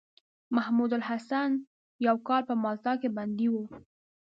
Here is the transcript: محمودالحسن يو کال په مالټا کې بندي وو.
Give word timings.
محمودالحسن 0.55 1.51
يو 2.07 2.15
کال 2.27 2.41
په 2.49 2.55
مالټا 2.63 2.93
کې 3.01 3.09
بندي 3.17 3.47
وو. 3.51 3.63